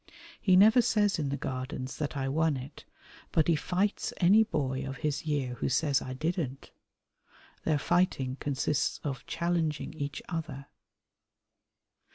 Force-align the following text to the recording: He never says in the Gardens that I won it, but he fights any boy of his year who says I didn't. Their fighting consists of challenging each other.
He 0.41 0.55
never 0.55 0.81
says 0.81 1.19
in 1.19 1.29
the 1.29 1.37
Gardens 1.37 1.97
that 1.97 2.17
I 2.17 2.27
won 2.27 2.57
it, 2.57 2.85
but 3.31 3.47
he 3.47 3.55
fights 3.55 4.11
any 4.17 4.43
boy 4.43 4.83
of 4.83 4.97
his 5.05 5.27
year 5.27 5.53
who 5.59 5.69
says 5.69 6.01
I 6.01 6.13
didn't. 6.13 6.71
Their 7.65 7.77
fighting 7.77 8.37
consists 8.37 8.99
of 9.03 9.23
challenging 9.27 9.93
each 9.93 10.23
other. 10.27 10.65